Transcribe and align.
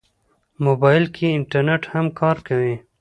موبایل 0.65 1.05
کې 1.15 1.27
انټرنیټ 1.37 1.83
هم 1.93 2.05
کار 2.19 2.37
کوي. 2.47 2.75